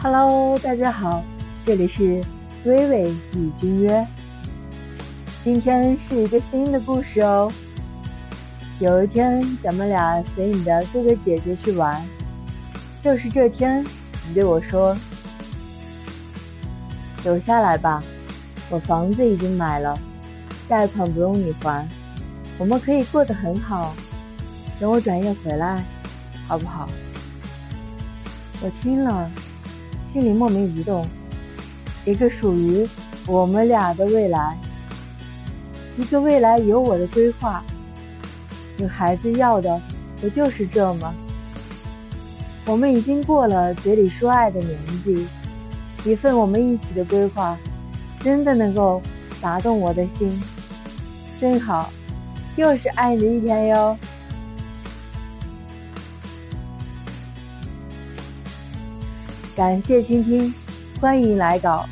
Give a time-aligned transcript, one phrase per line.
[0.00, 1.24] Hello，大家好，
[1.66, 2.22] 这里是
[2.64, 4.06] 微微与君约。
[5.42, 7.50] 今天是一个新的故事哦。
[8.78, 12.00] 有一天，咱们俩随你的哥哥姐姐去玩，
[13.02, 13.84] 就是这天，
[14.28, 14.96] 你对我说
[17.24, 18.00] ：“留下来吧，
[18.70, 19.98] 我房子已经买了，
[20.68, 21.84] 贷款不用你还，
[22.56, 23.96] 我们可以过得很好。
[24.78, 25.84] 等我转业回来，
[26.46, 26.88] 好不好？”
[28.62, 29.28] 我听了，
[30.12, 31.04] 心里莫名一动。
[32.04, 32.88] 一个属于
[33.26, 34.56] 我们俩的未来，
[35.98, 37.62] 一个未来有我的规划。
[38.78, 39.80] 女孩子要的
[40.20, 41.12] 不就是这吗？
[42.64, 45.26] 我们已经过了嘴里说爱的年纪，
[46.04, 47.58] 一份我们一起的规划，
[48.20, 49.02] 真的能够
[49.40, 50.40] 打动我的心，
[51.40, 51.90] 真好，
[52.56, 53.96] 又是爱的一天哟。
[59.58, 60.54] 感谢倾听，
[61.00, 61.84] 欢迎来稿。